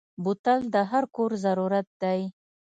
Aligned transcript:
بوتل 0.23 0.59
د 0.73 0.75
هر 0.91 1.03
کور 1.15 1.31
ضرورت 1.45 1.87
دی. 2.01 2.21